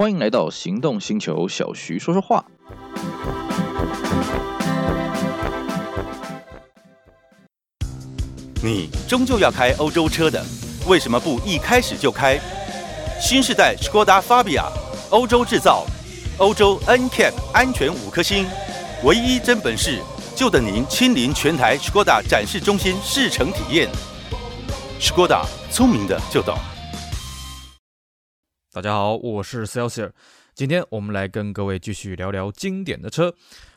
[0.00, 2.42] 欢迎来到行动星球，小徐说说话。
[8.62, 10.42] 你终究要开欧洲车的，
[10.86, 12.40] 为什么不一开始就开
[13.20, 14.64] 新世代 Skoda Fabia？
[15.10, 15.84] 欧洲制造，
[16.38, 18.46] 欧洲 NCAP 安全五颗星，
[19.04, 20.00] 唯一真本事，
[20.34, 23.86] 就等您亲临全台 Skoda 展示中心试乘体验。
[24.98, 26.56] Skoda，聪明的就懂。
[28.80, 30.10] 大家好，我是 Celsior，
[30.54, 33.34] 今天我们来跟各位继续聊聊经典的车。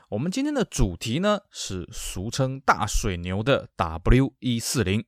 [0.08, 5.04] 我们今天的主题呢是俗称大水牛的 W140。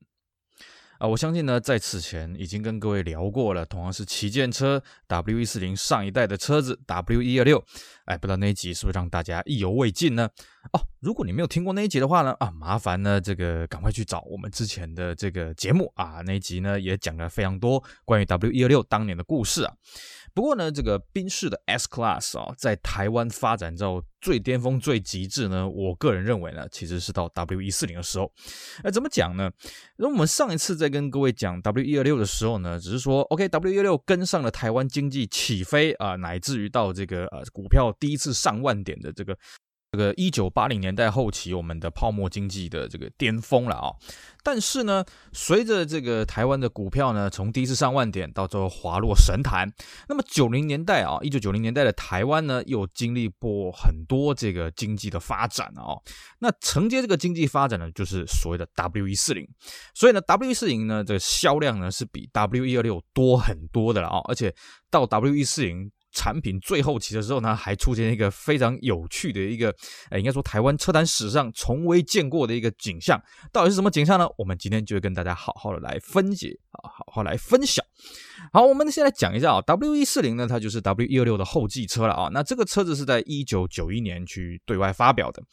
[0.98, 7.62] 啊，我相信呢，在此前已经跟各位聊过了，同样是旗舰车 W140 上一代的车子 W126，
[8.06, 10.30] 哎，不知道那一集是不是让大家意犹未尽呢？
[10.72, 19.74] 哦，如果你没有听过那一集的话呢，啊，麻烦呢这个赶快去找我们之前的这个节目啊，那一集呢也讲了非常多关于 W126 当年的故事啊。
[20.36, 28.30] 不过呢，这个宾士的 S Class 啊，在台湾发展到最巅峰、最极致呢，我个人认为呢，其实是到 W 一四零的时候。
[28.84, 29.50] 那怎么讲呢？
[29.96, 39.38] 那我们上一次在跟各位讲 W 一二六的时候呢，只是说 OK W 一六跟上了台湾经济起飞啊，乃至于到这个呃股票第一次上万点的这个。
[39.96, 43.96] 这个一九八零年代后期，我们的泡沫经济的这个巅峰了啊！
[44.44, 49.72] 但是呢，随着这个台湾的股票呢，从第一次上万点到最后滑落神坛，
[50.10, 55.96] 那么九零年代啊，一九九零年代的台湾呢，又经历过很多这个经济的发展啊。
[56.40, 59.48] 那承接这个经济发展呢，就是所谓的 W 一四零。
[59.94, 64.20] 所以呢，W 一四零呢，这个销量呢是比 W 一二六多很多的了啊！
[64.28, 64.54] 而且
[64.92, 65.90] 到 W 一四零。
[66.16, 69.76] 产品最后期的时候呢，还出现一个非常有趣的一个，
[70.10, 73.22] 呃，应该说台湾车坛史上从未见过的一个景象。
[73.52, 74.28] 到底是什么景象呢？
[74.38, 77.86] 我们今天就跟大家好好的来分解啊，好好来分享。
[78.52, 82.30] 好，我们先来讲一下啊，W140 呢，它就是 W126 的后继车了啊。
[82.32, 85.44] 那这个车子是在一九九一年去对外发表的。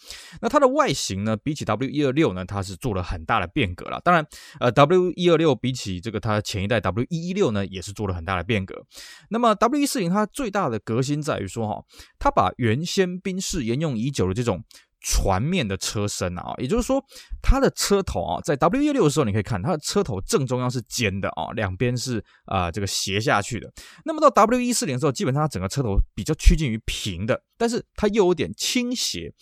[0.40, 4.00] 那它的外形呢，比起 W126 呢，它是做了很大的变革了。
[4.04, 4.26] 当然，
[4.60, 8.84] 呃，W126 比起这个它前一代 W116 呢，也是做了很大的变革。
[9.30, 11.84] 那么 W140 它最大的革新在于说哈，
[12.18, 14.64] 它把原先宾士沿用已久的这种。
[15.02, 17.04] 船面的车身啊，也就是说，
[17.42, 23.70] 它的车头啊，在 W 一六的时候，你可以看它的车头正中央是尖的啊，两边是啊、这个斜下去的。
[24.04, 29.32] 那么到 W140 的时候，基本上它整个车头比较趋近于平的，但是它又有点倾斜。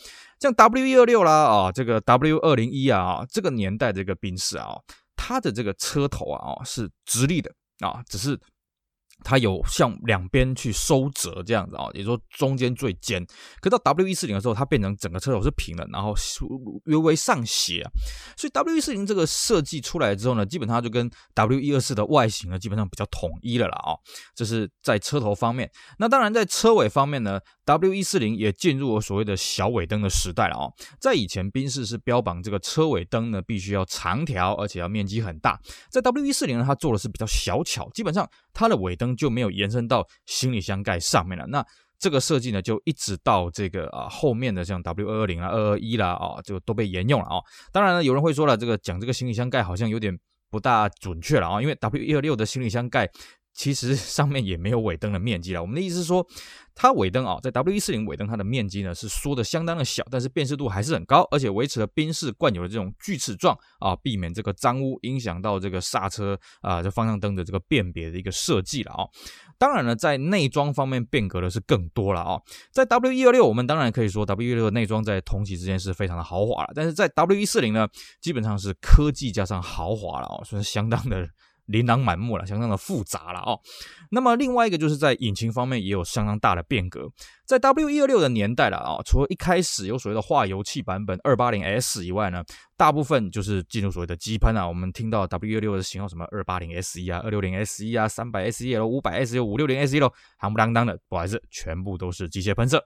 [0.41, 4.77] 像 W126 啦啊，这个 W201 啊，这个年代这个宾士啊，
[5.15, 8.41] 它的这个车头啊是直立的啊，只是。
[9.23, 13.25] 它有向两边去收折这样子啊，也就是说中间最尖。
[13.61, 16.15] 可到 W 一四零的时候，它变成整个车头是平的，然后
[16.85, 17.91] 略微上斜啊。
[18.37, 23.97] 所以 W 一四零这个设计出来之后呢，基本上就跟 W 一二四的外形呢基本上比较统一了啦啊。
[24.35, 25.71] 这是在车头方面。
[25.99, 27.39] 那当然在车尾方面呢
[27.71, 30.73] ，W140 也进入了所谓的小尾灯的时代了啊。
[30.99, 35.61] 在以前宾士是标榜这个车尾灯呢必须要长条，而且要面积很大。
[35.91, 39.11] 在 W140 呢，它做的是比较小巧，基本上它的尾灯。
[39.21, 41.47] 就没有延伸到行李箱盖上面了。
[41.49, 41.63] 那
[41.99, 47.37] 这个设计呢，就一直到这个啊后面的像 W 二二零啊、二二一啦啊，就都被沿用了啊。
[47.71, 53.11] 当然了，有人会说了，这个讲这个行李箱盖好像有点不大准确了啊，因为 W 一二六的行李箱盖。
[53.53, 55.61] 其实 上面也没有尾灯的面积了。
[55.61, 56.27] 我们的意思是说，
[56.75, 69.05] 它尾灯啊，在 W140 尾灯它的面积呢是缩的相当的小，但是辨识度还是很高，而且维持了宾士惯有的这种锯齿状啊，避免这个脏污影响到这个刹车啊，这方向灯的这个辨别的一个设计了啊。
[69.59, 72.41] 当然了，在内装方面变革的是更多了啊。
[72.71, 77.87] 在 W126 我们当然可以说 W126 的内装在同级之间是非常的豪华了，但是在 W140 呢，
[78.23, 81.29] 基本上是科技加上豪华了啊，算是相当的。
[81.71, 83.59] 琳琅满目了，相当的复杂了哦。
[84.11, 87.09] 那么另外一个就是在引擎方面也有相当大的变革。
[87.47, 92.45] 在 W126 的年代了啊，除了一开始有所谓的化油器版本 280S 以外呢，
[92.77, 94.67] 大部分就是进入所谓的机喷啊。
[94.67, 102.85] 我们听到 W126 的型号什么 280SE 啊、260SE 啊、300SEL、500SE、560SE 了，夯不啷当的，不好意思，全部都是机械喷射。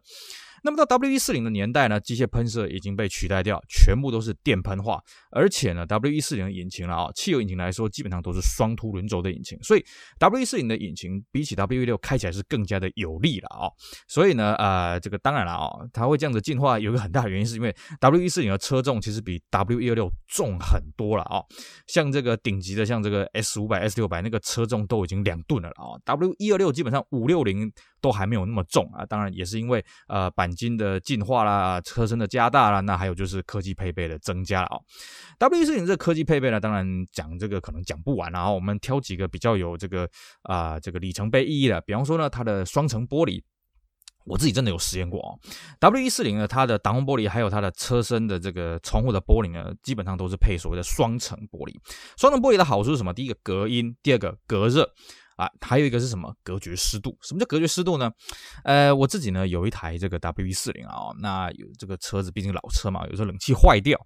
[0.64, 4.98] 那么到 W140 的年代呢，机械喷射已经被取代掉，全部都是电喷化。
[5.30, 9.84] 而且呢，W140 的引擎了啊，汽油引擎来说，基本上都是双凸轮轴的引擎，所以
[10.18, 13.68] W140 的引擎比起 W126 开起来是更加的有力了啊。
[14.08, 17.70] 所以呢，呃，这个当然了啊，它会这样子进化，有一个很大的原因是因为
[18.00, 21.42] W140 的车重其实比 W126 重很多了啊。
[21.86, 25.92] 像这个顶级的，像这个 S500、S600 那个车重都已经两吨了啊。
[26.06, 27.70] W126 基本上五六零
[28.00, 29.04] 都还没有那么重啊。
[29.04, 34.78] 当然也是因为呃，金的进化啦，车身的加大啦，那还有就是科技配备的增加了啊。
[35.40, 38.50] W140 这个科技配备呢，当然讲这个可能讲不完啊。
[38.50, 40.08] 我们挑几个比较有这个
[40.42, 43.42] 啊、这个里程碑意义的，比方说呢，它的双层玻璃。
[44.26, 45.36] 我自己真的有实验过哦
[45.80, 51.74] ，W140 呢，它的挡风玻璃还有它的车身的这个窗户的玻璃呢，基本上都是配所谓的双层玻璃。
[52.16, 53.12] 双层玻璃的好处是什么？
[53.12, 54.90] 第一个隔音，第二个隔热。
[55.36, 56.34] 啊，还有一个是什么？
[56.42, 57.16] 隔绝湿度。
[57.22, 58.10] 什么叫隔绝湿度呢？
[58.64, 63.98] 呃，我自己呢有一台这个 WV 四零啊，那有这个车子毕竟老车嘛，有时候冷气坏掉。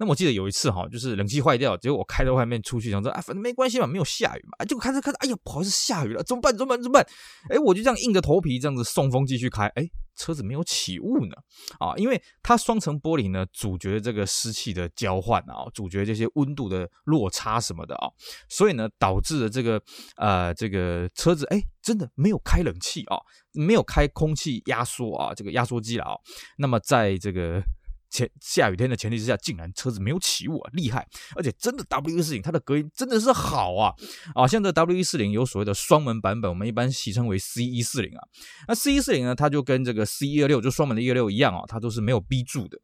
[0.00, 6.56] 那么我记得有一次哈，就是冷气坏掉，结果我开到外面出去，想说啊，反正没关系嘛，没有下雨嘛，结果开着开着，哎呀，不好意思，下雨了，怎么办？
[6.56, 6.82] 怎么办？
[6.82, 7.06] 怎么办？
[7.50, 9.86] 哎，我就这样硬着头皮这样子送风继续开，哎。
[10.16, 11.34] 车子没有起雾呢，
[11.78, 18.06] 啊，因为它双层玻璃呢，阻绝这个湿气的交换啊，阻绝这些温度的落差什么的啊，
[18.46, 19.80] 所以呢，导致了这个
[20.16, 23.16] 呃，这个车子哎，真的没有开冷气啊，
[23.54, 26.12] 没有开空气压缩啊，这个压缩机了啊，
[26.58, 27.62] 那么在这个。
[28.10, 31.06] 前下雨天的前提之下，竟然车子没有起雾啊，厉害！
[31.36, 33.94] 而且真的 W140 它的隔音真的是好啊
[34.34, 34.46] 啊！
[34.46, 38.22] 像这 W140 有所谓的双门版本，我们一般戏称为 C140 啊。
[38.66, 42.78] 那 C140 呢，它就跟这个 C126 就双门的126一样啊，它都是没有 B 柱的。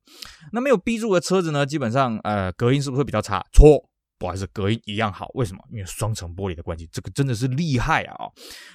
[0.53, 3.45] 那没有 B 柱的车子呢，基本上呃隔音是不是会比较差？
[3.53, 3.89] 错，
[4.19, 5.29] 不好意思，隔音一样好。
[5.35, 5.61] 为什么？
[5.73, 8.15] 因为双层玻璃的关系，这个真的是厉害啊！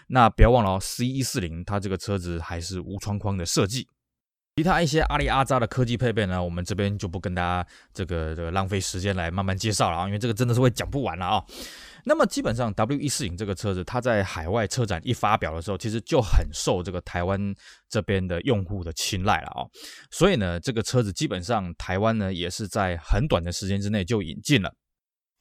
[0.07, 3.87] 那不要忘了哦，C140 它这个车子还是无窗框的设计。
[4.57, 11.43] 其他一些阿里阿扎的科技配备呢，我们这边就不跟大家这个这个浪费时间来慢慢介绍了啊，因为这个真的是会讲不完了啊。
[12.03, 17.55] 那么基本上 W140 这个车子，它在海外车展一发表的时候，其实就很受这个台湾
[17.89, 19.63] 这边的用户的青睐了啊。
[20.09, 24.73] 所以呢，这个车子基本上台湾呢也是在很短的时间之内就引进了。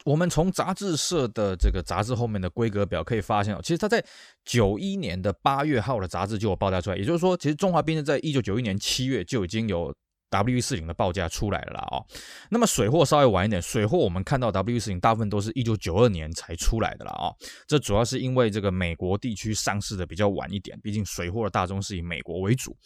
[0.05, 4.05] 我们从杂志社的这个杂志后面的规格表可以发现哦，其实它在
[4.45, 9.95] 九一年的八月号的杂志就有报价出来，也就是说，其实中华兵是在一九九一年七月就已经有
[10.31, 12.05] W140 的报价出来了啦哦。
[12.51, 17.35] 那么水货稍微晚一点，水货我们看到 W140 大部分都是一九九二年才出来的啦哦。
[17.67, 22.77] 这主要是因为这个美国地区上市的比较晚一点，毕竟水货的大宗是以美国为主。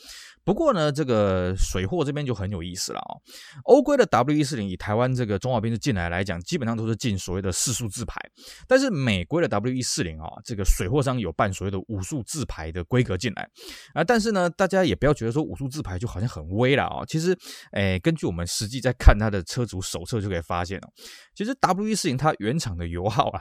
[0.45, 3.17] 不过呢，这个水货这边就很有意思了啊。
[3.65, 8.21] 欧规的 W140 以台湾这个中华宾士进来来讲，基本上都是进所谓的四数字牌。
[8.69, 13.49] 但是美规的 W140 啊，这个水货商有办所谓的五数字牌的规格进来
[13.95, 14.05] 啊。
[14.05, 17.03] 但是呢，大家也不要觉得说五数字牌就好像很威了啊。
[17.07, 17.34] 其实，
[17.73, 20.89] 诶，根据我们实际在看它的车主手册就可以发现哦，
[21.35, 23.41] 其实 W140 它原厂的油耗啊，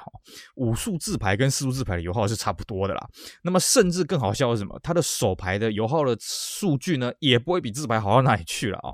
[0.56, 3.06] 五数字牌跟四数字牌的油耗是差不多的啦。
[3.44, 4.80] 那么甚至更好笑的是什么？
[4.82, 6.94] 它的手牌的油耗的数据。
[6.98, 8.94] 呢也不会比自排好到哪里去了啊、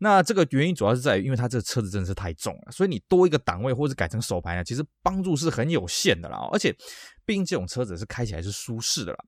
[0.00, 6.74] 那这个原因主要是在于，因为它这个车子真的是太重了，所以你多一个档位或者改成手排呢，其实帮助是很有限的啦、而且，
[7.26, 9.18] 毕竟这种车子是开起来是舒适的了。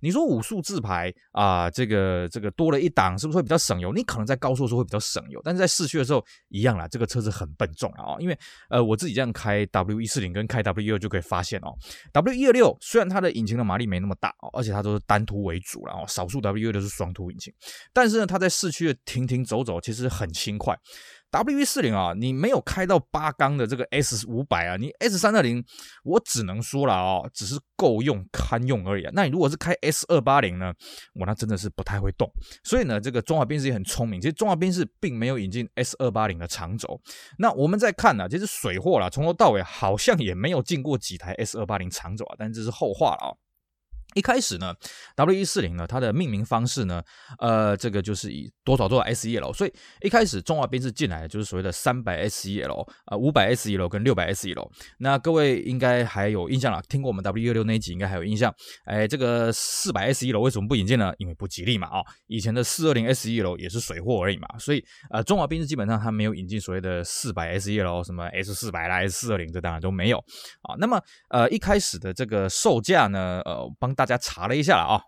[0.00, 3.92] 你说五速自排啊、这个这个多了一档，是不是会比较省油？
[3.92, 6.86] 你可能在高速的时候会比较省油，但是在市区的时候一样啦。
[6.88, 8.38] 这个车子很笨重啊、哦，因为
[8.68, 11.74] 呃我自己这样开 W 一四零跟开 W 一二就可以发现哦
[12.12, 17.52] ，W 一二六虽然它的引擎的马力没那么大哦，而且它都是单凸为主了哦，少数 W 二六是双凸引擎，
[17.92, 20.78] 但是呢，它在市区的停停走走其实很轻快。
[21.30, 25.62] W V 40啊，你没有开到八缸的这个 S 五百啊，你 S 三二零，
[26.04, 29.10] 我只能说了哦，只是够用堪用而已啊。
[29.14, 30.72] 那你如果是开 S 二八零呢，
[31.14, 32.30] 我那真的是不太会动。
[32.64, 37.00] 所以呢，这个中华宾士也很聪明，其实中华宾士并没有引进 S 二八零的长轴。
[37.38, 43.45] 那我们再看呢、啊，其实水货啦，从头到尾好像也没有进过几台 S 二八零长轴啊，但这是后话了啊。
[44.16, 44.74] 一开始呢
[45.14, 47.02] ，W140 呢，它的命名方式呢，
[47.38, 54.66] 呃，这个就是以多少多少 SEL，所以一开始中华宾士进来就是所谓的三百 SEL 啊，五百 SEL 跟六百 SEL。
[55.00, 58.50] 那各位应该还有印象了，听过我们 W126 那一集应该还有印象。
[58.86, 61.12] 哎，这个四百 SEL 为什么不引进呢？
[61.18, 70.16] 因为不吉利嘛，啊、哦，以前的四二零 SEL 也是水货而已嘛，所以呃，中华宾士基本上它没有引进所谓的四百 SEL，什么 S 四百啦 S 四二零，这当然都没有
[70.62, 70.74] 啊。
[70.78, 74.05] 那么呃，一开始的这个售价呢，呃，帮大。
[74.06, 75.02] 大家查了一下了啊，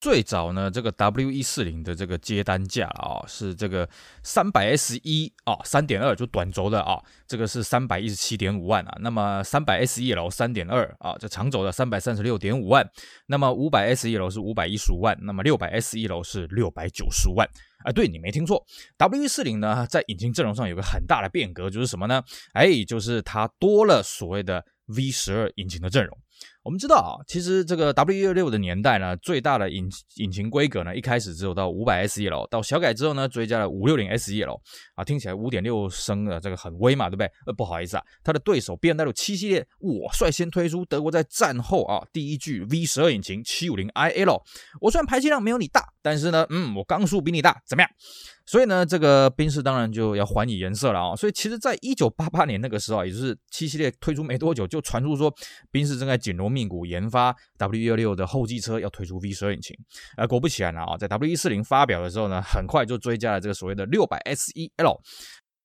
[0.00, 3.86] 最早呢，这个 W140 的这个接单价啊，是这个
[4.22, 8.96] 三百 S 一啊，三点二就短轴的啊，这个是三百一十七点五万啊。
[9.02, 12.88] 那么三百 S 一 L 三点二啊，这长轴的三百三十六点五万。
[13.26, 17.46] 那么五百 S 一 L 是五百一十五万，那么六百 S 一 L 是六百九十万
[17.84, 17.92] 啊。
[17.92, 18.64] 对，你没听错
[18.96, 22.22] ，W140 呢，在引擎阵容上有个很大的变革，就是什么呢？
[22.54, 26.16] 哎，就是它多了所谓的 V 十二引擎的阵容。
[26.64, 34.60] 我们知道啊，其实这个 W166 的年代呢，最大的引引擎规格呢，一开始只有到 500SEL，到小改之后呢，追加了 560SEL
[34.94, 37.30] 啊，听起来5.6升的这个很威嘛，对不对？
[37.46, 44.42] 呃，不好意思啊，它的对手 BMW 七系列，我率先推出德国在战后啊第一具 V12 引擎 750iL，
[44.80, 47.90] 我虽然排气量没有你大，但是呢，嗯，我缸数比你大，怎么样？
[48.44, 51.14] 所以呢，这个宾士当然就要还以颜色了啊！
[51.14, 55.30] 所以其实，在一九八八年那个时候，也就是七系列推出没多久，就传出说
[55.70, 59.76] 宾士正在紧锣命谷研发 W 16的后继车，要推出 V12 引擎。
[60.16, 65.00] 而果不其然啊，在 W140 发表的时候呢，很快就追加了这个所谓的 600SEL。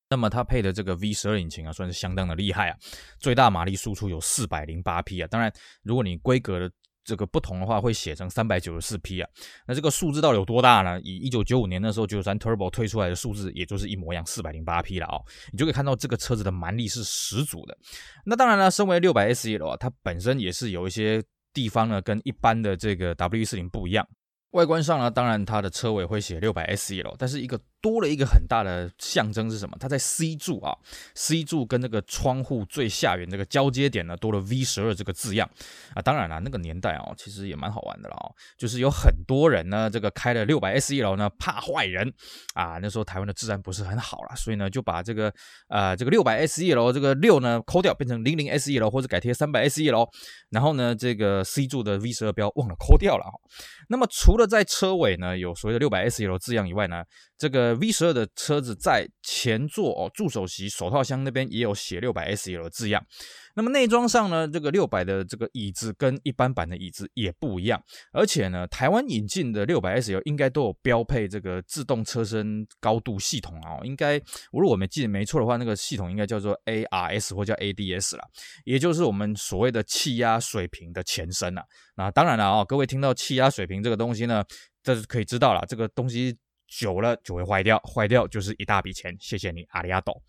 [0.09, 2.77] 那么它配的这个 V12 引擎啊，算是相当的厉害啊，
[3.19, 5.27] 最大马力输出有四百零八匹啊。
[5.27, 6.71] 当然，如果你规格的
[7.03, 9.29] 这个不同的话会写成三百九十四匹啊，
[9.67, 10.99] 那这个数字到底有多大呢？
[11.01, 17.77] 以一九九五年那时候九九三 Turbo 推出来的数字，也就是一模一样，四百零八匹了啊、哦，你就可以看到这个车子的蛮力是十足的。
[18.25, 24.07] 那当然了，身为六百 SEL 啊，它本身也是有一些地方呢，跟一般的这个 W 四零不一样。
[24.51, 27.59] 外观上呢，当然它的车尾会写六百 SEL，但是一个。
[27.83, 29.75] 多了一个很大的象征是什么？
[29.77, 30.73] 它在 C 柱啊
[31.15, 35.47] ，C 柱跟那个窗户最下缘这个交接点呢，多了 V 十二这个字样
[35.93, 36.01] 啊。
[36.01, 42.09] 当然了，那个年代哦，其实也蛮好玩的了哦，就是有很多人呢，这个开了六百 SE 楼呢，怕坏人
[42.53, 42.79] 啊。
[42.81, 45.33] 那时候台湾的治安不是很好了，所以呢，就把这个
[45.67, 50.07] 呃这个六百 SE 楼这个六呢抠掉，变成零零 SE 楼或者改贴三百 SE 楼
[50.51, 53.25] 然后呢，这个 C 柱的 V 十二标忘了抠掉了。
[53.89, 57.03] 那么除了在车尾呢有所谓的六百 SE 楼字样以外呢，
[57.43, 63.05] 这个 V 十二的车子在前座哦，助手席手套箱那边也有写六百 SL 的字样。
[63.55, 67.83] 那么内装上呢，这个六百的这个椅子跟一般版的椅子也不一样，
[68.13, 74.17] 而且呢，台湾引进的六百 SL 应该都有标配这个自动车身高度系统啊，应该
[74.53, 78.23] 我如果没记得没错的话，那个系统应该叫做 ARS 或叫 ADS 啦，
[78.63, 81.65] 也就是我们所谓的气压水平的前身啊。
[81.97, 84.41] 那当然了啊，各位听到气压水平这个东西呢，
[84.81, 86.37] 这是可以知道了，这个东西。
[86.79, 89.15] 久了就会坏掉，坏掉就是一大笔钱。
[89.19, 90.19] 谢谢你，阿里阿斗。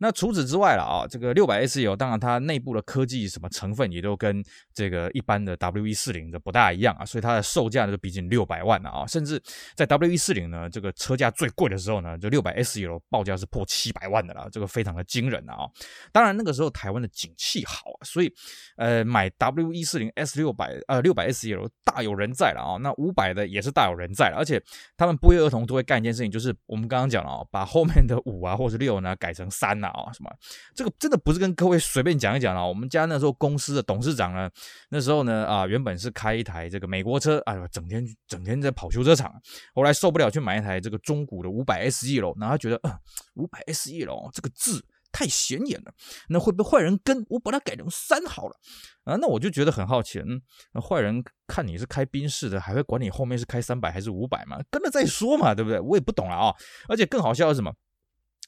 [0.00, 9.06] 那除此之外了啊，这个六百 SEL，当然它内部的科技什么成分也都跟这个一般的 W 一四零的不大一样啊，所以它的售价呢就逼近六百万了啊。
[9.06, 9.38] 甚至
[9.74, 15.68] 在 W 一四零呢这个车价最贵的时候呢，就六百 SEL 报价是破七百万的了，这个非常的惊人啊。
[16.10, 18.32] 当然那个时候台湾的景气好啊，所以
[18.76, 22.78] 呃买 W 一四零 S 六百呃六百 SEL 大有人在了啊。
[22.80, 24.58] 那五百的也是大有人在了，而且
[24.96, 25.81] 他们不约而同都会。
[25.82, 30.30] 干一件事情，就是我们刚刚讲了啊，把后面的五啊或者六呢改成三了啊，什么
[30.74, 32.66] 这个真的不是跟各位随便讲一讲了。
[32.66, 34.50] 我们家那时候公司的董事长呢，
[34.90, 39.32] 那时候呢啊，原本是开一台这个美国车，哎呦，整天整天在跑修车厂，
[39.74, 42.98] 后来受不了去买一台这个中古的五百 SE 喽然后他觉得呃
[43.34, 44.84] 五百 SEL 这个字。
[45.12, 45.92] 太显眼了，
[46.28, 47.24] 那会被坏人跟？
[47.28, 48.56] 我把它改成三好了
[49.04, 49.16] 啊！
[49.16, 50.40] 那我就觉得很好奇，嗯，
[50.80, 54.58] 坏人看你是开宾士的，还会管你后面是开三百还是五百吗？
[54.70, 55.78] 跟了再说嘛，对不对？
[55.78, 56.54] 我也不懂了啊！
[56.88, 57.72] 而且更好笑的是什么？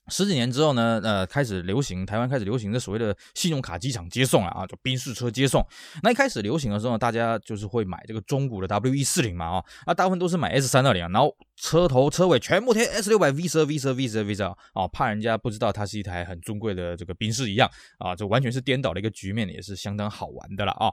[0.09, 5.67] 十几年之后呢，呃，开始流行，台湾开始流行的所谓的信用卡机场接送了啊，就宾士车接送。
[6.03, 17.67] 那一开始流行的时候，大家就是会买这个中古的 W E 四零嘛，啊，啊，大部分都是买 S 三二零啊，然后车头车尾全部贴 S 六百 V 十二 V 十二 V 十二 V 十二啊，怕人家不知道它是一台很尊贵的这个宾士一样
[17.99, 20.93] 啊，这完全是颠倒的一个局面，也是相当好玩的了啊。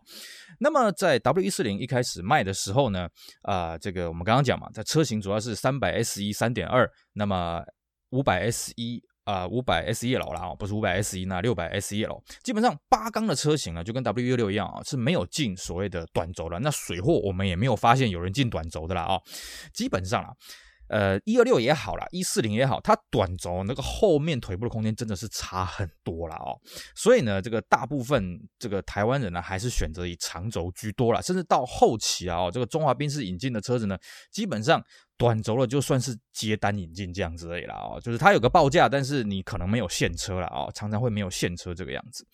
[0.59, 3.09] 那么在 W E 四零一开始卖的时候呢，
[3.41, 7.61] 啊，这个我们刚刚讲嘛，在车型主要是三百 S 一三点二，那么。
[8.11, 16.57] 五百 S 一啊，五百 SEL 啦，不是五百 S 一，那六百 SEL，基本上八缸的车型呢，就跟 W16 一样啊，是没有进所谓的短轴的。
[16.59, 19.19] 那水货我们也没有发现有人进短轴的啦啊，
[19.73, 20.29] 基本上啊。
[20.93, 26.59] 呃，一二六也好啦，一四零也好，它短轴那个后面腿部的空间真的是差很多了哦。
[26.97, 31.21] 所以呢，这个大部分这个台湾人呢，还是选择以长轴居多了。
[31.21, 33.97] 甚至到后期啊，哦，这个中华宾士引进的车子呢，
[34.29, 34.83] 基本上
[35.21, 38.01] 短轴了就算是接单引进这样子而已了哦。
[38.01, 42.25] 就是它有个报价，但是你可能没有现车了哦，常常会没有现车这个样子。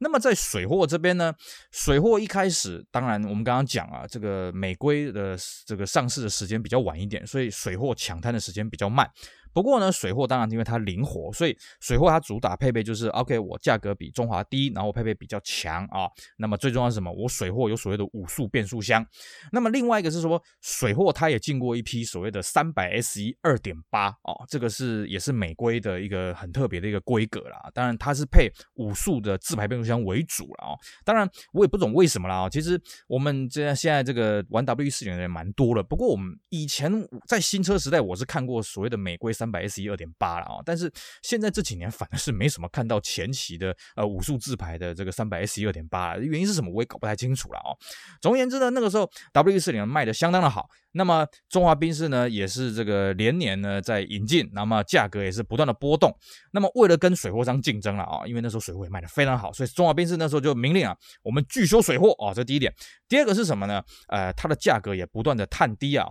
[0.00, 1.32] 那么在水货这边呢，
[1.70, 9.08] 水货一开始，当然我们刚刚讲啊，这个美规的这个上市的时间比较晚一点，所以水货抢滩的时间比较慢。
[9.54, 16.10] 不过呢，水货当然因为它灵活，所以水货它主打配备就是 OK，我价格比中华低，然后配备比较强啊。
[16.38, 17.10] 那么最重要是什么？
[17.12, 19.06] 我水货有所谓的五速变速箱。
[19.52, 27.70] 那么另外一个是说，水货它也进过一批所谓的三百 SE 二点八啊，这个是也是美规的一个很特别的一个规格啦。
[27.72, 30.74] 当然它是配五速的自排变速箱为主了啊。
[31.04, 32.48] 当然我也不懂为什么啦。
[32.50, 35.82] 其实我们这现在这个玩 W 四零的人蛮多了。
[35.82, 36.92] 不过我们以前
[37.28, 39.43] 在新车时代，我是看过所谓的美规三。
[39.44, 40.56] 三百 SE 二点八了啊。
[40.64, 40.90] 但是
[41.22, 47.76] 现在这几年反而是没什么看到前期的呃武术自排的这个三百 SE 二点八了，原因是什么我也搞不太清楚了啊。
[48.22, 50.68] 总而言之呢，那个时候 W 四零卖的相当的好。
[50.94, 56.16] 那么中华宾士呢，也是这个连年呢在引进，那么价格也是不断的波动。
[56.52, 62.72] 那么为了跟水货商竞争了啊，因为那时候水货也卖的非常好，所以中华宾士那时候就明令啊，我们拒收水货啊，这第一点。
[63.08, 63.82] 第二个是什么呢？
[64.08, 66.06] 呃，它的价格也不断的探低啊。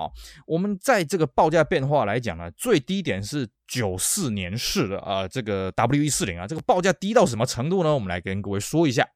[0.46, 7.94] 我们在这个报价变化来讲呢，最低点是九四年式的啊，这个 W 一四零啊，这个报价低到什么程度呢？
[7.94, 9.08] 我们来跟各位说一下。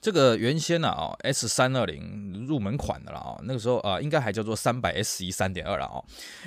[0.00, 6.02] 这个原先呢啊，S 三二零入门款的了啊，那个时候啊，应该还叫做三百 SE 三点二了啊。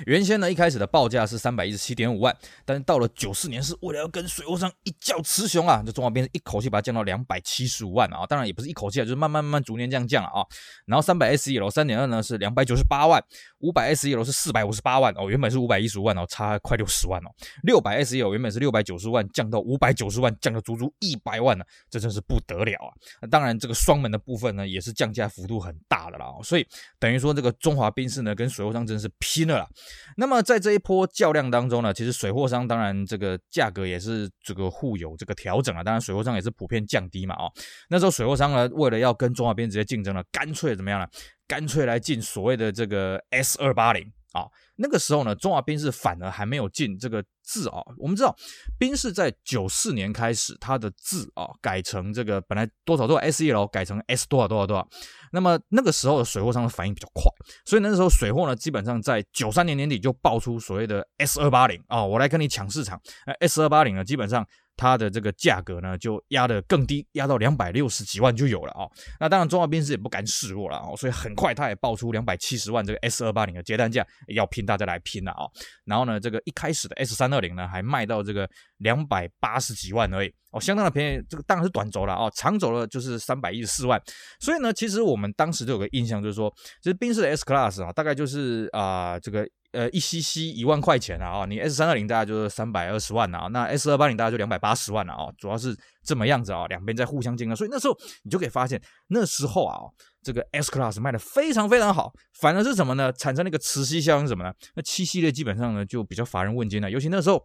[0.06, 8.24] 原先呢，一开始的报价是三百一十七点五万，但是到了九四年，是为了要跟水货商一较雌雄啊，这中华宾士一口气把它降到两百七十五万啊。
[8.26, 10.46] 当然也不是一口气啊，就是慢慢慢慢逐年这样降了啊。
[10.86, 13.22] 然后三百 SE 三点二呢是两百九十八万，
[13.60, 17.30] 五百 SE 是四百五十八万哦，原本是五百一十五万哦，差快六十万哦。
[17.62, 22.90] 六百 SE 原本是六百九十万，降到五百九十万，降了足足一百万呢，这真是不得了啊。
[23.30, 26.66] 当然，这个双门的部分呢，也是降价幅度很大的啦，所以
[26.98, 29.68] 等于说这个中华宾士呢，跟水货商真是拼了。
[30.16, 37.52] 那么在这一波较量当中呢，其实水货商当然这个价格也是这个互有这个调整啊，当然水货商也是普遍降低嘛，哦，
[37.88, 41.06] 那时候水货商呢，为了要跟中华宾直接竞争了，干脆怎么样呢？
[41.50, 44.46] 干脆来进所谓的这个 S 二八零啊。
[44.76, 47.82] 那个时候呢，中华宾士反而还没有进这个字啊。
[47.98, 48.32] 我们知道，
[48.78, 54.88] 宾士在九四年开始，它的字啊改成这个本来多少多少 S E 楼改成 S 多少多少多少。
[55.32, 57.24] 那么那个时候的水货商的反应比较快，
[57.64, 63.00] 所以那个时候水货呢，基本上在九三年年底就爆出所谓的 S 二八零啊，我来跟你抢市场。
[63.26, 64.46] 那 S 二八零呢，基本上。
[64.80, 68.88] 它的这个价格呢，就压得更低，压到两百六十几万就有了啊、
[69.20, 75.44] 那当然，中华宾士也不甘示弱了啊、哦，所以很快它也爆出两百七十万这个 S 二八零的接单价，要拼大家来拼了啊、
[75.84, 78.48] 然后呢，这个一开始的 S 三二零呢，还卖到这个
[78.80, 81.22] 两百八十几万而已哦，相当的便宜。
[81.28, 83.98] 这个当然是短轴了啊、哦，长轴了就是三百一十四万。
[84.40, 89.48] 所以呢，其实我们当时就有个印象，就是说，其实宾士的 S Class 啊，大概就是啊、这个。
[89.72, 95.72] 呃，一 cc 一万块钱啊，你 S 三二零大概就是三百二十万啊，那 S 二八零大概就两百八十万了啊，主要是
[96.04, 99.78] 这么样子啊，两边在互相竞争，所以那时候你就可以发现，那时候啊，
[100.24, 103.12] 这个 S Class 卖的非常非常好，反而是什么呢？
[103.12, 104.52] 产生那个磁吸效应什么呢？
[104.74, 107.40] 那七系列基本上呢就比较乏人问津了，尤其那时候。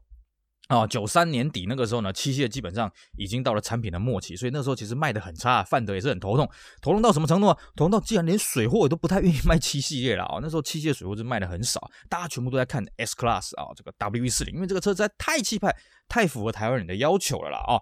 [0.68, 6.50] 啊，九三年底那个时候呢，七系基本上已经到了产品的末期，所以那时候其实卖的很差，范德也是很头痛，
[6.82, 7.58] 头痛到什么程度啊？
[7.76, 10.40] 头痛到竟然连水货都不太愿意卖七系列了啊！
[10.42, 11.80] 那时候七系列水货是卖的很少，
[12.10, 15.76] 大家全部都在看 S Class 啊，这个 W 一四零，因为这个车实在太气派，
[16.08, 17.78] 太符合台湾人的要求了啦啊！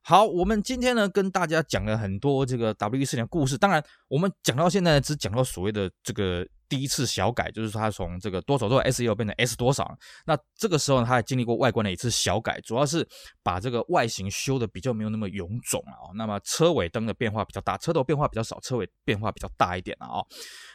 [0.00, 6.46] 好，我们今天呢跟大家讲了很多这个 W 一四零的故事，当然我们讲到现在只讲到所谓的这个。
[6.68, 9.96] 第一次小改，就是说它从这个多少多少 SE 变成 S 多少，
[10.26, 13.06] 那这个时候呢，它也经历过外观的一次小改，主要是
[13.42, 16.10] 把这个外形修的比较没有那么臃肿啊。
[16.14, 20.24] 那么车尾灯的变化比较大，车头变化比较少，车尾变化比较大一点啊。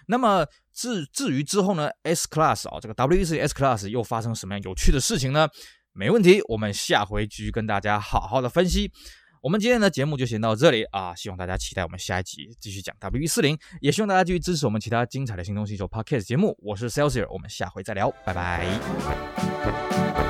[0.08, 5.48] 那么至至于之后呢，S Class 啊，这个 W14 S Class 又发生什么样有趣的事情呢？
[5.92, 8.92] 没问题，我们下回继续跟大家好好的分析。
[9.42, 11.16] 我们今天的节目就先到这里啊！
[11.16, 16.58] 希望大家期待我们下一集继续讲 WV 四零，也希望大家继续支持我们其他精彩的新东西球 Podcast 节目。
[16.62, 20.29] 我是 Celsius，我们下回再聊，拜拜。